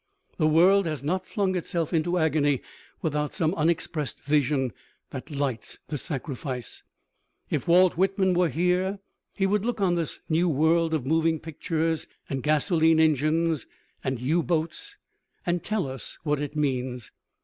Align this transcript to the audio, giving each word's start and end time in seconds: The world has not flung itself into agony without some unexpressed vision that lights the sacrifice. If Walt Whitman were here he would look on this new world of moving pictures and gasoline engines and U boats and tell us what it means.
The 0.39 0.47
world 0.47 0.87
has 0.87 1.03
not 1.03 1.27
flung 1.27 1.55
itself 1.55 1.93
into 1.93 2.17
agony 2.17 2.61
without 3.03 3.35
some 3.35 3.53
unexpressed 3.53 4.19
vision 4.23 4.73
that 5.11 5.29
lights 5.29 5.77
the 5.89 5.97
sacrifice. 5.99 6.81
If 7.51 7.67
Walt 7.67 7.97
Whitman 7.97 8.33
were 8.33 8.49
here 8.49 8.97
he 9.31 9.45
would 9.45 9.63
look 9.63 9.79
on 9.79 9.93
this 9.93 10.19
new 10.27 10.49
world 10.49 10.95
of 10.95 11.05
moving 11.05 11.39
pictures 11.39 12.07
and 12.27 12.41
gasoline 12.41 12.99
engines 12.99 13.67
and 14.03 14.19
U 14.19 14.41
boats 14.41 14.97
and 15.45 15.61
tell 15.63 15.85
us 15.87 16.17
what 16.23 16.41
it 16.41 16.55
means. 16.55 17.11